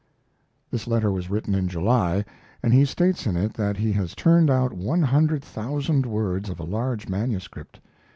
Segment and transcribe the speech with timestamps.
[0.71, 2.25] This letter was written in July,
[2.63, 6.59] and he states in it that he has turned out one hundred thousand words of
[6.59, 7.79] a large manuscript..